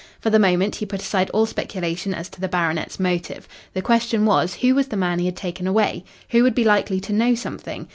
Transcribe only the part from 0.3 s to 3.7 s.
the moment he put aside all speculation as to the baronet's motive.